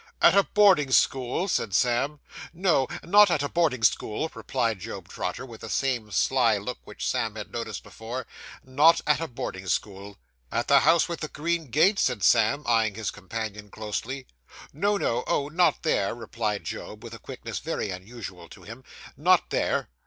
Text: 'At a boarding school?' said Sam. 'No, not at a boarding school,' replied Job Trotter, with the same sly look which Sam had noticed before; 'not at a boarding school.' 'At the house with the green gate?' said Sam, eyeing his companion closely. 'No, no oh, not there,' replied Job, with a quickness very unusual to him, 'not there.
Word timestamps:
'At 0.19 0.35
a 0.35 0.41
boarding 0.41 0.89
school?' 0.91 1.47
said 1.47 1.75
Sam. 1.75 2.21
'No, 2.53 2.87
not 3.03 3.29
at 3.29 3.43
a 3.43 3.47
boarding 3.47 3.83
school,' 3.83 4.31
replied 4.33 4.79
Job 4.79 5.07
Trotter, 5.07 5.45
with 5.45 5.61
the 5.61 5.69
same 5.69 6.09
sly 6.09 6.57
look 6.57 6.79
which 6.85 7.07
Sam 7.07 7.35
had 7.35 7.51
noticed 7.51 7.83
before; 7.83 8.25
'not 8.63 9.01
at 9.05 9.19
a 9.21 9.27
boarding 9.27 9.67
school.' 9.67 10.17
'At 10.51 10.67
the 10.67 10.79
house 10.79 11.07
with 11.07 11.19
the 11.19 11.27
green 11.27 11.67
gate?' 11.69 11.99
said 11.99 12.23
Sam, 12.23 12.63
eyeing 12.65 12.95
his 12.95 13.11
companion 13.11 13.69
closely. 13.69 14.25
'No, 14.73 14.97
no 14.97 15.23
oh, 15.27 15.49
not 15.49 15.83
there,' 15.83 16.15
replied 16.15 16.63
Job, 16.63 17.03
with 17.03 17.13
a 17.13 17.19
quickness 17.19 17.59
very 17.59 17.91
unusual 17.91 18.49
to 18.49 18.63
him, 18.63 18.83
'not 19.15 19.51
there. 19.51 19.87